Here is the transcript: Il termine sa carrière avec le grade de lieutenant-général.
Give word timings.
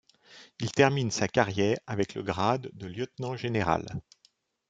Il 0.59 0.71
termine 0.71 1.11
sa 1.11 1.27
carrière 1.27 1.77
avec 1.85 2.15
le 2.15 2.23
grade 2.23 2.71
de 2.73 2.87
lieutenant-général. 2.87 3.85